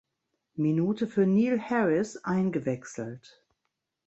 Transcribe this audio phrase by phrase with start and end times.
[0.57, 3.43] Minute für Neil Harris eingewechselt.